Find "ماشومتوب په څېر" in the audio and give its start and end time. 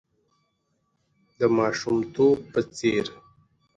1.57-3.05